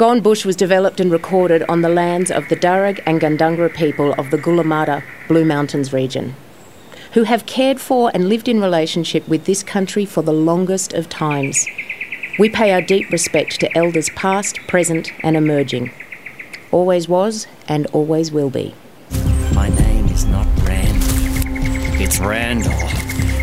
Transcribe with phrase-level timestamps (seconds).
[0.00, 4.14] Gone Bush was developed and recorded on the lands of the Darug and Gundungurra people
[4.14, 6.34] of the Gulamata Blue Mountains region,
[7.12, 11.10] who have cared for and lived in relationship with this country for the longest of
[11.10, 11.66] times.
[12.38, 15.92] We pay our deep respect to elders past, present, and emerging.
[16.70, 18.74] Always was and always will be.
[19.52, 21.02] My name is not Rand.
[22.00, 22.72] It's Randall.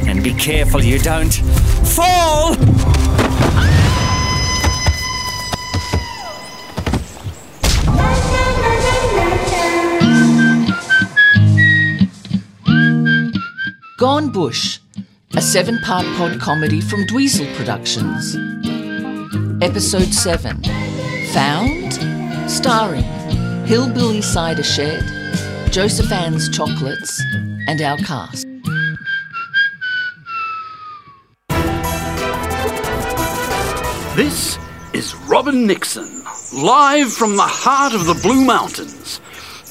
[0.09, 1.35] And be careful you don't
[1.85, 2.55] fall!
[13.97, 14.77] Gone Bush,
[15.35, 18.35] a seven part pod comedy from Dweezil Productions.
[19.63, 20.61] Episode 7
[21.33, 21.93] Found,
[22.47, 23.01] starring
[23.65, 25.03] Hillbilly Cider Shed,
[25.71, 27.20] Josophan's Chocolates,
[27.67, 28.45] and our cast.
[34.15, 34.59] This
[34.93, 36.23] is Robin Nixon,
[36.53, 39.20] live from the heart of the Blue Mountains.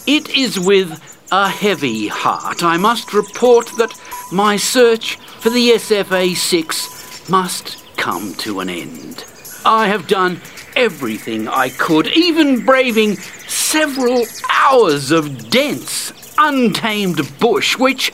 [0.08, 3.92] It is with a heavy heart I must report that
[4.32, 9.24] my search for the SFA 6 must come to an end.
[9.64, 10.40] I have done
[10.76, 18.12] everything I could, even braving several hours of dense, untamed bush, which,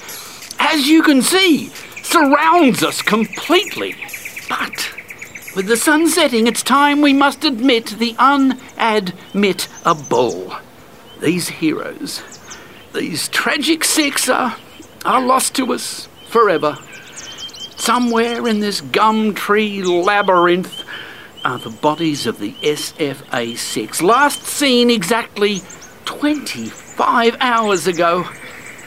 [0.58, 1.68] as you can see,
[2.02, 3.94] surrounds us completely.
[4.48, 4.90] But
[5.54, 10.58] with the sun setting, it's time we must admit the unadmittable.
[11.20, 12.22] These heroes,
[12.92, 14.56] these tragic six are,
[15.04, 16.76] are lost to us forever.
[17.76, 20.84] Somewhere in this gum tree labyrinth
[21.44, 25.60] are the bodies of the SFA 6, last seen exactly
[26.04, 28.28] 25 hours ago.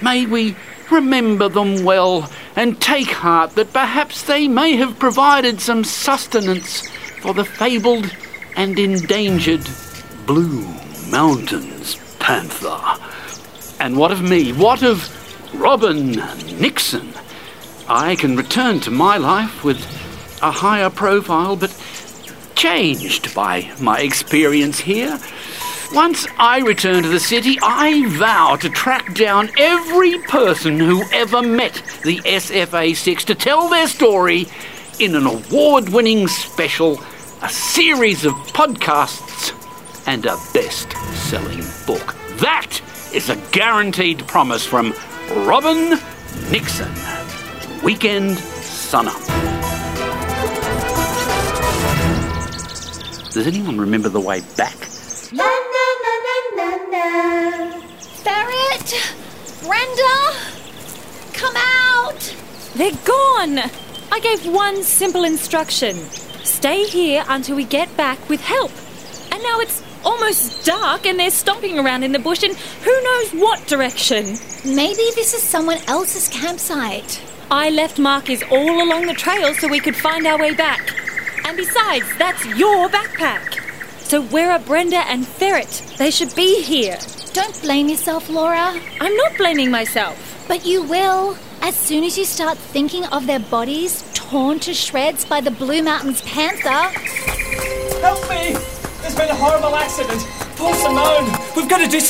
[0.02, 0.56] May we
[0.92, 6.88] remember them well and take heart that perhaps they may have provided some sustenance
[7.20, 8.10] for the fabled
[8.56, 9.68] and endangered
[10.26, 10.66] Blue
[11.10, 13.05] Mountains Panther.
[13.86, 14.52] And what of me?
[14.52, 15.08] What of
[15.54, 16.14] Robin
[16.60, 17.14] Nixon?
[17.88, 19.78] I can return to my life with
[20.42, 21.70] a higher profile, but
[22.56, 25.20] changed by my experience here.
[25.94, 31.44] Once I return to the city, I vow to track down every person who ever
[31.44, 34.48] met the SFA 6 to tell their story
[35.00, 37.00] in an award winning special,
[37.44, 39.54] a series of podcasts,
[40.08, 40.92] and a best
[41.30, 42.16] selling book.
[42.40, 42.82] That
[43.16, 44.94] is a guaranteed promise from
[45.48, 45.92] Robin
[46.52, 46.92] Nixon.
[47.82, 49.16] Weekend Sunup.
[53.32, 54.76] Does anyone remember the way back?
[55.32, 57.82] Na na na na na na.
[58.26, 58.90] Barrett!
[59.64, 60.16] Brenda!
[61.32, 62.36] Come out!
[62.76, 63.60] They're gone!
[64.12, 65.96] I gave one simple instruction
[66.44, 68.72] stay here until we get back with help.
[69.32, 73.32] And now it's almost dark and they're stomping around in the bush in who knows
[73.32, 74.38] what direction.
[74.64, 77.22] Maybe this is someone else's campsite.
[77.52, 80.96] I left markers all along the trail so we could find our way back.
[81.46, 83.62] And besides, that's your backpack.
[84.00, 85.84] So where are Brenda and Ferret?
[85.98, 86.98] They should be here.
[87.34, 88.80] Don't blame yourself, Laura.
[89.00, 90.46] I'm not blaming myself.
[90.48, 91.38] But you will.
[91.62, 95.82] As soon as you start thinking of their bodies torn to shreds by the Blue
[95.82, 96.90] Mountains Panther.
[98.00, 98.75] Help me!
[99.16, 100.22] There's been a horrible accident.
[100.58, 101.32] Poor Simone.
[101.56, 102.06] We've got to do.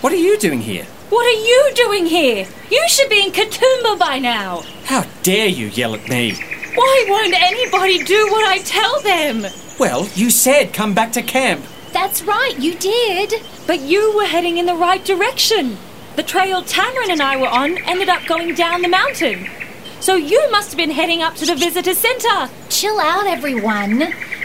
[0.00, 0.84] What are you doing here?
[1.10, 2.44] What are you doing here?
[2.72, 4.62] You should be in Katoomba by now.
[4.84, 6.34] How dare you yell at me?
[6.74, 9.46] Why won't anybody do what I tell them?
[9.78, 11.64] Well, you said come back to camp.
[11.92, 13.34] That's right, you did.
[13.68, 15.76] But you were heading in the right direction.
[16.16, 19.46] The trail Tameryn and I were on ended up going down the mountain.
[20.00, 22.48] So you must have been heading up to the visitor centre.
[22.68, 23.98] Chill out, everyone.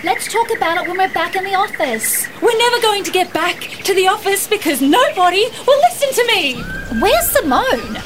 [0.04, 2.28] Let's talk about it when we're back in the office.
[2.42, 6.56] We're never going to get back to the office because nobody will listen to me.
[7.00, 8.02] Where's Simone?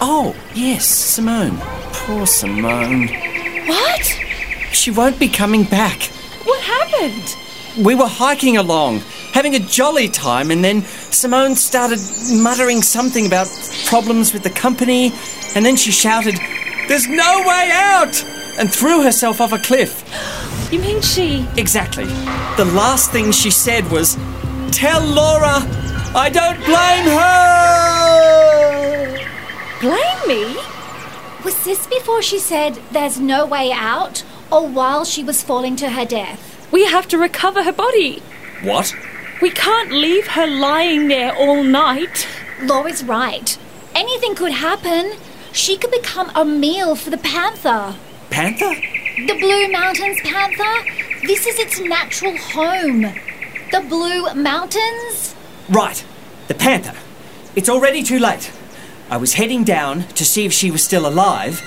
[0.00, 1.58] Oh, yes, Simone.
[1.92, 3.08] Poor Simone.
[3.66, 4.04] What?
[4.72, 6.04] She won't be coming back.
[6.44, 7.36] What happened?
[7.84, 9.00] We were hiking along,
[9.32, 11.98] having a jolly time, and then Simone started
[12.32, 13.48] muttering something about
[13.86, 15.12] problems with the company,
[15.54, 16.38] and then she shouted,
[16.88, 18.24] There's no way out!
[18.58, 20.04] and threw herself off a cliff.
[20.70, 21.46] You mean she?
[21.56, 22.04] Exactly.
[22.58, 24.18] The last thing she said was,
[24.70, 25.64] Tell Laura
[26.14, 27.48] I don't blame her!
[29.80, 30.60] Blame me?
[31.42, 35.88] Was this before she said there's no way out, or while she was falling to
[35.88, 36.70] her death?
[36.70, 38.22] We have to recover her body.
[38.62, 38.94] What?
[39.40, 42.28] We can't leave her lying there all night.
[42.60, 43.56] Laura's right.
[43.94, 45.12] Anything could happen.
[45.52, 47.96] She could become a meal for the panther.
[48.30, 48.74] Panther?
[49.26, 51.26] The Blue Mountains panther?
[51.26, 53.02] This is its natural home.
[53.72, 55.34] The Blue Mountains?
[55.68, 56.04] Right,
[56.46, 56.94] the panther.
[57.56, 58.52] It's already too late.
[59.10, 61.60] I was heading down to see if she was still alive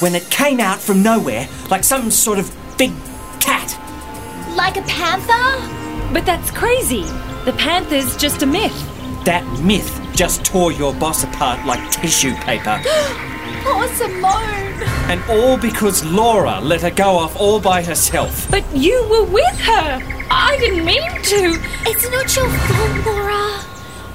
[0.00, 2.92] when it came out from nowhere like some sort of big
[3.40, 3.76] cat.
[4.56, 6.12] Like a panther?
[6.12, 7.02] But that's crazy.
[7.44, 8.87] The panther's just a myth.
[9.28, 12.80] That myth just tore your boss apart like tissue paper.
[13.70, 14.82] Oh, Simone!
[15.10, 18.50] And all because Laura let her go off all by herself.
[18.50, 20.00] But you were with her.
[20.30, 21.60] I didn't mean to.
[21.84, 23.60] It's not your fault, Laura.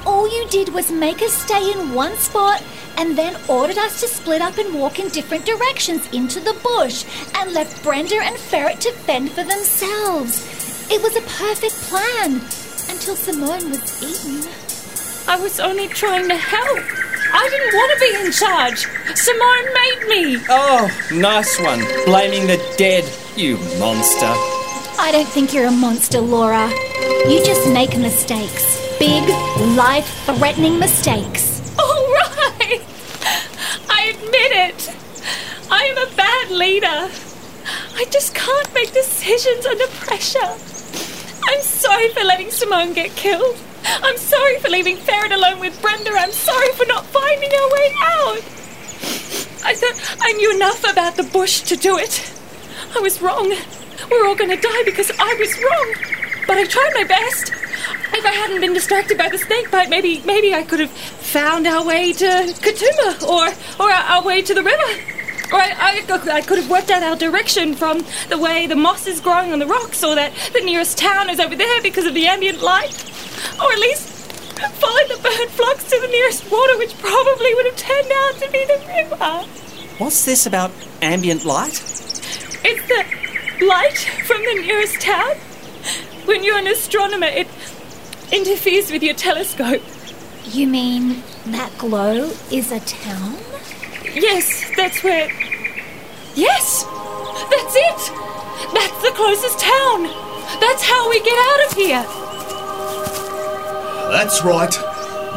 [0.07, 2.63] All you did was make us stay in one spot
[2.97, 7.05] and then ordered us to split up and walk in different directions into the bush
[7.35, 10.41] and left Brenda and Ferret to fend for themselves.
[10.89, 12.41] It was a perfect plan
[12.89, 14.42] until Simone was eaten.
[15.25, 16.79] I was only trying to help.
[17.35, 18.87] I didn't want to be in charge.
[19.15, 20.45] Simone made me.
[20.49, 21.79] Oh, nice one.
[22.05, 24.31] Blaming the dead, you monster.
[24.99, 26.69] I don't think you're a monster, Laura.
[27.27, 28.79] You just make mistakes.
[28.99, 29.23] Big,
[29.75, 31.61] life threatening mistakes.
[31.79, 32.81] All right.
[33.89, 34.95] I admit it.
[35.71, 37.09] I am a bad leader.
[37.95, 40.57] I just can't make decisions under pressure.
[41.45, 43.57] I'm sorry for letting Simone get killed.
[44.01, 46.11] I'm sorry for leaving Ferret alone with Brenda.
[46.11, 48.37] I'm sorry for not finding our way out.
[49.65, 52.31] I thought I knew enough about the bush to do it.
[52.95, 53.53] I was wrong.
[54.09, 55.93] We're all going to die because I was wrong.
[56.47, 57.51] But I tried my best.
[58.13, 61.67] If I hadn't been distracted by the snake bite, maybe maybe I could have found
[61.67, 63.47] our way to Katoomba or
[63.83, 64.91] or our, our way to the river.
[65.51, 69.07] Or I, I, I could have worked out our direction from the way the moss
[69.07, 72.13] is growing on the rocks, or that the nearest town is over there because of
[72.13, 73.12] the ambient light.
[73.63, 74.09] Or at least
[74.79, 78.51] followed the bird flocks to the nearest water, which probably would have turned out to
[78.51, 79.47] be the river.
[79.97, 80.71] What's this about
[81.01, 81.81] ambient light?
[82.65, 85.35] It's the light from the nearest town.
[86.25, 87.47] When you're an astronomer, it
[88.31, 89.81] interferes with your telescope.
[90.45, 93.37] You mean that glow is a town?
[94.13, 95.29] Yes, that's where.
[96.35, 96.83] Yes!
[97.49, 98.73] That's it!
[98.73, 100.03] That's the closest town!
[100.59, 102.22] That's how we get out of here!
[104.13, 104.71] That's right.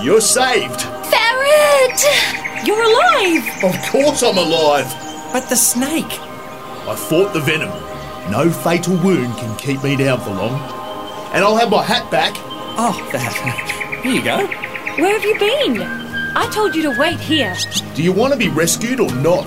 [0.05, 0.83] You're saved.
[0.83, 2.67] Ferret!
[2.67, 3.65] You're alive!
[3.65, 4.87] Of course I'm alive.
[5.33, 6.05] But the snake.
[6.05, 7.71] I fought the venom.
[8.31, 10.61] No fatal wound can keep me down for long.
[11.33, 12.35] And I'll have my hat back.
[12.77, 14.01] Oh, that.
[14.03, 14.47] Here you go.
[15.03, 15.81] Where have you been?
[16.37, 17.57] I told you to wait here.
[17.95, 19.47] Do you want to be rescued or not?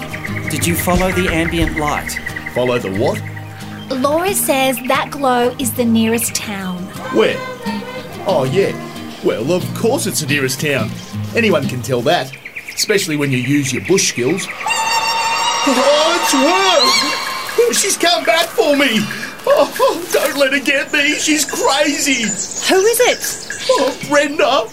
[0.49, 2.19] Did you follow the ambient light?
[2.55, 3.21] Follow the what?
[3.95, 6.77] Laura says that glow is the nearest town.
[7.13, 7.37] Where?
[8.25, 8.88] Oh, yeah.
[9.24, 10.89] Well, of course it's the nearest town.
[11.36, 12.31] Anyone can tell that,
[12.74, 14.48] especially when you use your bush skills.
[14.48, 17.60] Oh, it's her!
[17.62, 18.88] Oh, she's come back for me!
[19.45, 21.16] Oh, don't let her get me!
[21.16, 22.24] She's crazy!
[22.74, 23.68] Who is it?
[23.71, 24.69] Oh, Brenda!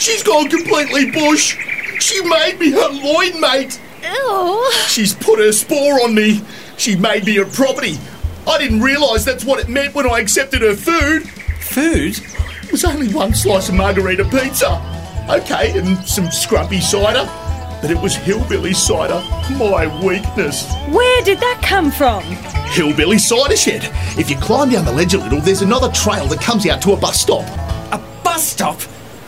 [0.00, 1.56] She's gone completely bush!
[2.00, 3.80] She made me her loin mate!
[4.02, 4.72] Ew.
[4.88, 6.42] She's put her spore on me!
[6.78, 7.96] She made me her property!
[8.46, 11.28] I didn't realise that's what it meant when I accepted her food!
[11.60, 12.18] Food?
[12.68, 14.72] It was only one slice of margarita pizza.
[15.26, 17.24] Okay, and some scrumpy cider.
[17.80, 19.24] But it was hillbilly cider,
[19.56, 20.70] my weakness.
[20.90, 22.22] Where did that come from?
[22.68, 23.88] Hillbilly cider shed.
[24.18, 26.92] If you climb down the ledge a little, there's another trail that comes out to
[26.92, 27.48] a bus stop.
[27.90, 28.78] A bus stop?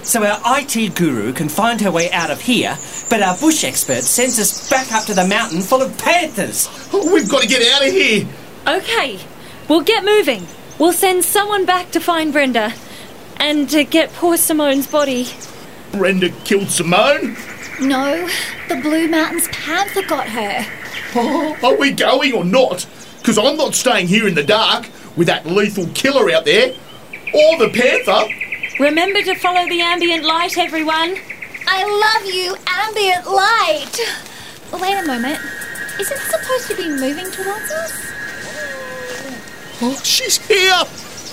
[0.03, 2.77] So our IT guru can find her way out of here,
[3.09, 6.69] but our bush expert sends us back up to the mountain full of panthers.
[6.93, 8.29] Oh, we've got to get out of here.
[8.67, 9.19] Okay,
[9.67, 10.47] we'll get moving.
[10.79, 12.75] We'll send someone back to find Brenda
[13.41, 15.27] and to get poor Simone's body.
[15.93, 17.37] Brenda killed Simone.
[17.81, 18.29] No,
[18.69, 20.65] the Blue Mountains Panther got her.
[21.17, 22.87] Oh, are we going or not?
[23.19, 26.75] Because I'm not staying here in the dark with that lethal killer out there.
[27.35, 28.29] Or the panther.
[28.79, 31.17] Remember to follow the ambient light, everyone.
[31.67, 34.01] I love you, ambient light.
[34.81, 35.39] Wait a moment.
[35.99, 38.13] Is it supposed to be moving towards us?
[39.83, 40.83] Oh, she's here.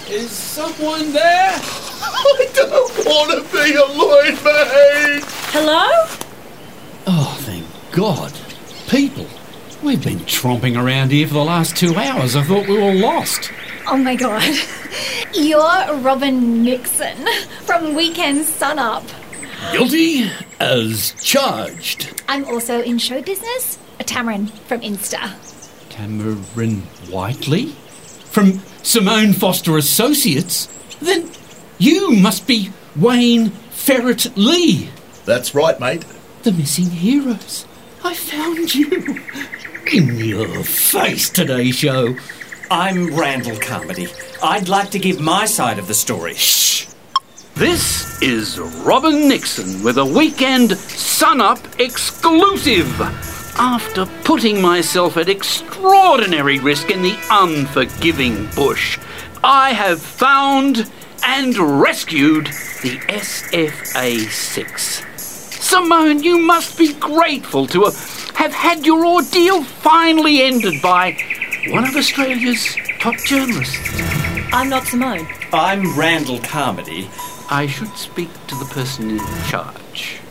[0.09, 1.51] Is someone there?
[1.53, 5.23] I don't want to be a loin mate.
[5.51, 5.85] Hello?
[7.05, 8.31] Oh, thank God.
[8.87, 9.27] People.
[9.83, 12.37] We've been tromping around here for the last two hours.
[12.37, 13.51] I thought we were lost.
[13.85, 14.55] Oh my god.
[15.33, 15.59] You're
[15.97, 17.17] Robin Nixon
[17.65, 19.03] from Weekend Sunup.
[19.73, 22.21] Guilty as charged.
[22.29, 23.77] I'm also in show business.
[23.99, 25.33] A Tameryn from Insta.
[25.89, 27.67] Cameron Whiteley?
[28.31, 30.69] From Simone Foster Associates?
[31.01, 31.29] Then
[31.77, 34.89] you must be Wayne Ferret Lee,
[35.25, 36.05] That's right, mate.
[36.43, 37.65] the missing heroes.
[38.05, 39.21] I found you.
[39.91, 42.15] In your face today, show.
[42.71, 44.07] I'm Randall Carmody.
[44.41, 46.35] I'd like to give my side of the story.
[46.35, 46.87] Shh.
[47.55, 52.87] This is Robin Nixon with a weekend Sun Up exclusive.
[53.59, 58.99] After putting myself at extraordinary risk in the unforgiving bush,
[59.43, 60.91] I have found
[61.23, 62.45] and rescued
[62.83, 65.03] the SFA 6.
[65.19, 67.85] Simone, you must be grateful to
[68.35, 71.17] have had your ordeal finally ended by
[71.69, 73.75] one of Australia's top journalists.
[74.53, 75.27] I'm not Simone.
[75.51, 77.09] I'm Randall Carmody.
[77.49, 79.86] I should speak to the person in charge.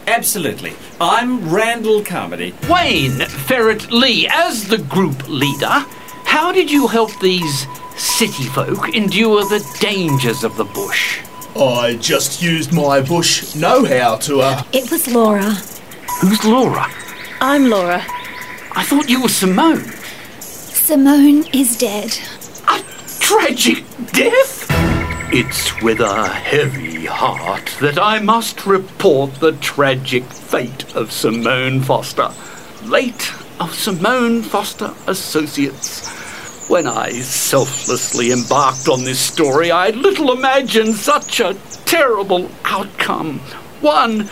[0.07, 0.73] Absolutely.
[1.01, 2.55] I'm Randall Carmody.
[2.71, 5.85] Wayne Ferret Lee, as the group leader,
[6.25, 11.21] how did you help these city folk endure the dangers of the bush?
[11.57, 14.63] I just used my bush know-how to, uh...
[14.73, 15.51] It was Laura.
[16.21, 16.87] Who's Laura?
[17.41, 18.05] I'm Laura.
[18.77, 19.85] I thought you were Simone.
[20.41, 22.17] Simone is dead.
[22.69, 22.81] A
[23.19, 24.67] tragic death?
[25.33, 32.31] It's with a heavy heart that I must report the tragic fate of Simone Foster,
[32.85, 36.69] late of Simone Foster Associates.
[36.69, 41.57] When I selflessly embarked on this story, I little imagined such a
[41.87, 43.39] terrible outcome.
[43.81, 44.29] One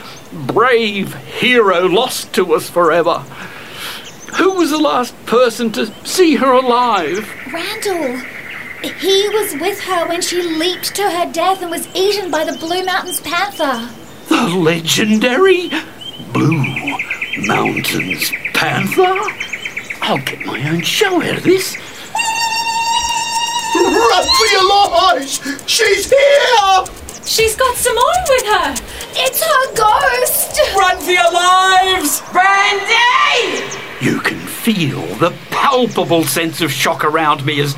[0.48, 3.20] brave hero lost to us forever.
[4.36, 7.26] Who was the last person to see her alive?
[7.50, 8.33] Randall.
[8.92, 12.52] He was with her when she leaped to her death and was eaten by the
[12.58, 13.88] Blue Mountains panther.
[14.28, 15.70] The legendary
[16.32, 16.98] Blue
[17.46, 19.18] Mountains Panther?
[20.02, 21.76] I'll get my own show out of this.
[23.74, 25.40] Run for your lives!
[25.66, 26.84] She's here!
[27.24, 28.74] She's got Simone with her.
[29.16, 30.60] It's her ghost!
[30.76, 32.20] Run for your lives!
[32.32, 33.78] Brandy!
[34.04, 37.74] You can feel the palpable sense of shock around me as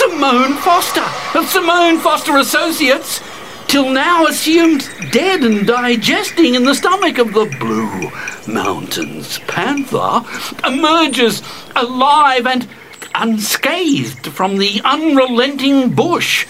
[0.00, 3.20] Simone Foster of Simone Foster Associates,
[3.68, 8.10] till now assumed dead and digesting in the stomach of the Blue
[8.50, 10.22] Mountains Panther,
[10.66, 11.42] emerges
[11.76, 12.66] alive and
[13.14, 16.46] unscathed from the unrelenting bush.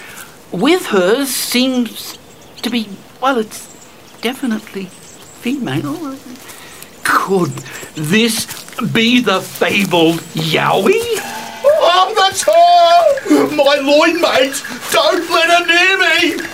[0.53, 2.17] With her seems
[2.61, 2.87] to be,
[3.21, 3.67] well, it's
[4.21, 6.17] definitely female.
[7.03, 7.51] Could
[7.95, 8.45] this
[8.93, 11.10] be the fabled Yowie?
[13.31, 14.61] My loin mate!
[14.91, 16.45] Don't let her near me!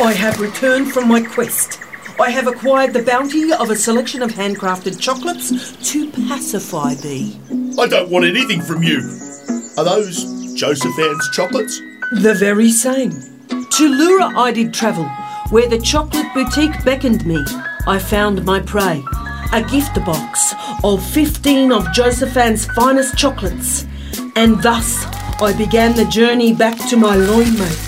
[0.00, 1.78] I have returned from my quest.
[2.18, 7.38] I have acquired the bounty of a selection of handcrafted chocolates to pacify thee.
[7.78, 9.00] I don't want anything from you.
[9.76, 11.78] Are those Josophan's chocolates?
[12.12, 13.12] The very same.
[13.50, 15.04] To Leura I did travel,
[15.50, 17.44] where the chocolate boutique beckoned me.
[17.86, 19.04] I found my prey,
[19.52, 23.86] a gift box of 15 of Josophan's finest chocolates,
[24.34, 25.05] and thus
[25.38, 27.86] I began the journey back to my loin mate.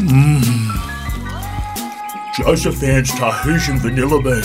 [0.00, 0.62] Mm-hmm.
[2.42, 4.42] Josophan's Tahitian vanilla bean.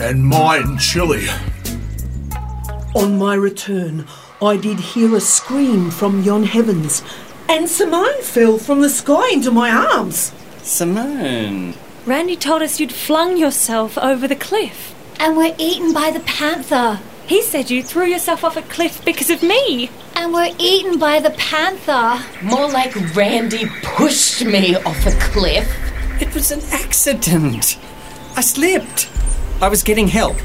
[0.00, 1.26] And mine chili.
[2.94, 4.06] On my return,
[4.40, 7.02] I did hear a scream from yon heavens,
[7.50, 10.32] and Simone fell from the sky into my arms.
[10.62, 11.74] Simone.
[12.06, 14.94] Randy told us you'd flung yourself over the cliff.
[15.20, 17.00] And were eaten by the panther.
[17.26, 19.90] He said you threw yourself off a cliff because of me.
[20.20, 22.20] And were eaten by the panther.
[22.42, 25.72] More like Randy pushed me off a cliff.
[26.20, 27.78] It was an accident.
[28.36, 29.08] I slipped.
[29.62, 30.36] I was getting help.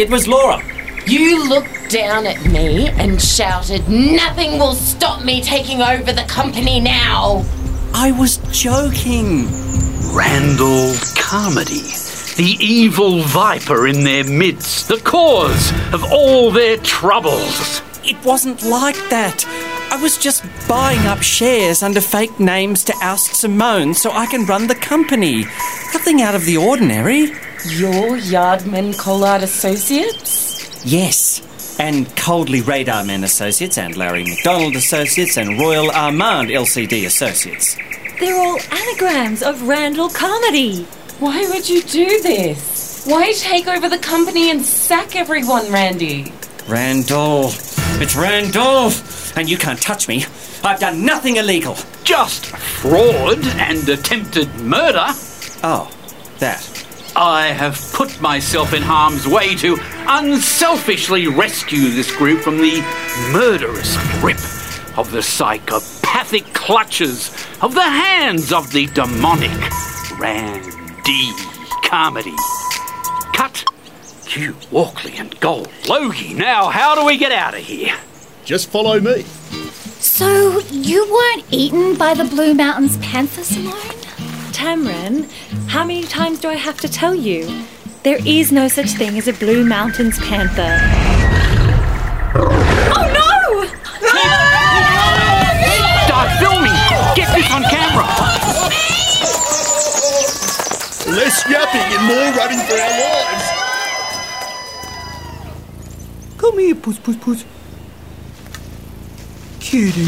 [0.00, 0.60] It was Laura.
[1.06, 6.80] You looked down at me and shouted, Nothing will stop me taking over the company
[6.80, 7.44] now.
[7.94, 9.46] I was joking.
[10.12, 11.82] Randall Carmody,
[12.36, 17.80] the evil viper in their midst, the cause of all their troubles.
[18.10, 19.44] It wasn't like that.
[19.92, 24.46] I was just buying up shares under fake names to oust Simone so I can
[24.46, 25.44] run the company.
[25.94, 27.26] Nothing out of the ordinary.
[27.68, 30.84] Your Yardman Collard Associates?
[30.84, 31.78] Yes.
[31.78, 37.76] And Coldly Radar Men Associates and Larry McDonald Associates and Royal Armand LCD Associates.
[38.18, 40.82] They're all anagrams of Randall Carmody.
[41.20, 43.06] Why would you do this?
[43.06, 46.32] Why take over the company and sack everyone, Randy?
[46.66, 47.69] Randolph.
[48.00, 49.36] It's Randolph.
[49.36, 50.24] And you can't touch me.
[50.64, 51.76] I've done nothing illegal.
[52.02, 55.04] Just fraud and attempted murder.
[55.62, 55.90] Oh,
[56.38, 56.66] that.
[57.14, 59.76] I have put myself in harm's way to
[60.08, 62.80] unselfishly rescue this group from the
[63.32, 64.38] murderous grip
[64.96, 67.28] of the psychopathic clutches
[67.60, 69.50] of the hands of the demonic
[70.18, 71.32] Randy
[71.84, 72.34] Carmody.
[74.30, 74.38] Cut.
[74.38, 76.34] Hugh Walkley and Gold Logie.
[76.34, 77.96] Now, how do we get out of here?
[78.44, 79.22] Just follow me.
[79.98, 83.74] So, you weren't eaten by the Blue Mountains panther, Simone?
[84.52, 85.28] Tameryn,
[85.68, 87.64] how many times do I have to tell you?
[88.02, 90.78] There is no such thing as a Blue Mountains panther.
[92.92, 93.66] Oh no!
[96.06, 96.72] Start filming!
[97.14, 98.06] Get this on camera!
[101.16, 103.39] Less yapping and more running for our lives.
[106.50, 107.44] Come here, puss, puss, puss.
[109.60, 110.00] Kitty.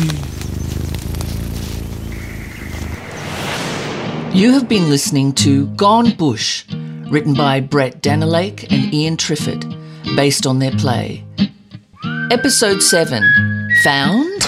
[4.37, 6.65] You have been listening to Gone Bush,
[7.07, 9.63] written by Brett Danilake and Ian Trifford,
[10.17, 11.25] based on their play.
[12.33, 13.23] Episode 7
[13.85, 14.43] Found?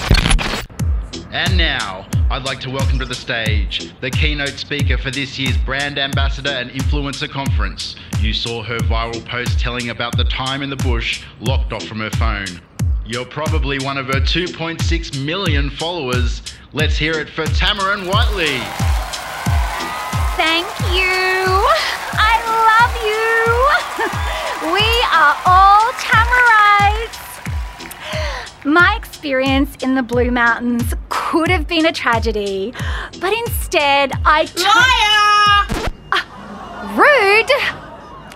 [1.30, 5.56] And now, I'd like to welcome to the stage the keynote speaker for this year's
[5.58, 7.96] Brand Ambassador and Influencer Conference.
[8.20, 12.00] You saw her viral post telling about the time in the bush locked off from
[12.00, 12.60] her phone.
[13.06, 16.40] You're probably one of her 2.6 million followers.
[16.72, 18.58] Let's hear it for Tameryn Whiteley.
[20.36, 20.66] Thank
[20.96, 21.12] you.
[22.16, 22.40] I
[22.72, 24.72] love you.
[24.72, 27.23] we are all Tamarites.
[28.64, 32.72] My experience in the Blue Mountains could have been a tragedy,
[33.20, 34.48] but instead I.
[34.56, 35.74] Liar!
[36.96, 37.50] rude!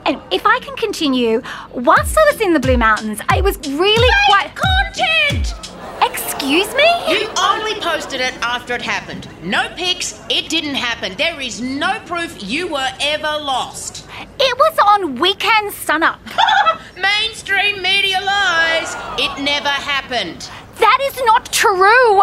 [0.05, 1.41] And if I can continue,
[1.73, 4.55] whilst I was in the Blue Mountains, I was really quite.
[4.55, 5.55] Content!
[6.03, 6.85] Excuse me?
[7.09, 9.29] You only posted it after it happened.
[9.43, 11.17] No pics, it didn't happen.
[11.17, 13.98] There is no proof you were ever lost.
[14.41, 16.21] It was on weekend sunup.
[16.97, 18.95] Mainstream media lies.
[19.19, 20.49] It never happened.
[20.79, 22.21] That is not true.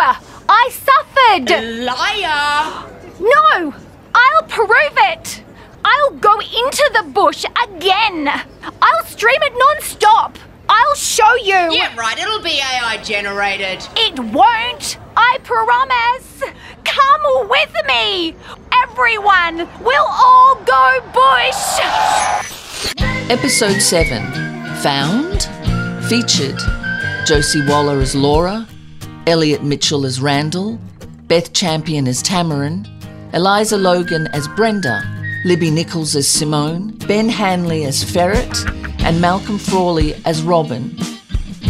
[0.48, 1.50] I suffered.
[1.84, 2.90] Liar!
[3.20, 3.74] No,
[4.14, 5.44] I'll prove it.
[5.84, 8.28] I'll go into the bush again.
[8.82, 10.38] I'll stream it non-stop.
[10.68, 11.76] I'll show you.
[11.76, 13.86] Yeah, right, it'll be AI generated.
[13.96, 14.98] It won't.
[15.16, 16.44] I promise.
[16.84, 18.36] Come with me.
[18.98, 21.80] Everyone, we'll all go bush.
[23.30, 24.24] Episode 7
[24.78, 25.44] Found?
[26.08, 26.58] Featured.
[27.26, 28.66] Josie Waller as Laura,
[29.28, 30.80] Elliot Mitchell as Randall,
[31.28, 32.88] Beth Champion as Tameryn,
[33.34, 35.04] Eliza Logan as Brenda,
[35.44, 38.66] Libby Nichols as Simone, Ben Hanley as Ferret,
[39.00, 40.98] and Malcolm Frawley as Robin.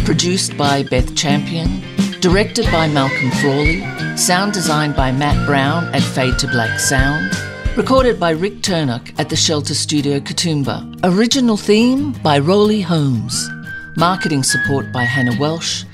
[0.04, 1.82] Produced by Beth Champion,
[2.20, 3.80] directed by Malcolm Frawley,
[4.16, 7.32] sound designed by Matt Brown at Fade to Black Sound,
[7.76, 10.98] recorded by Rick Turnock at the Shelter Studio Katoomba.
[11.04, 13.48] Original theme by Rolly Holmes.
[13.96, 15.84] Marketing support by Hannah Welsh.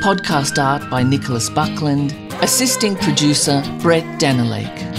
[0.00, 2.12] Podcast art by Nicholas Buckland.
[2.42, 4.90] Assisting producer Brett Danilake.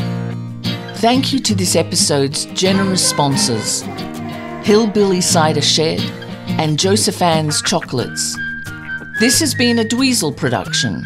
[0.98, 3.82] Thank you to this episode's generous sponsors
[4.64, 6.00] Hillbilly Cider Shed
[6.58, 8.38] and Josophan's Chocolates.
[9.20, 11.06] This has been a Dweezil production.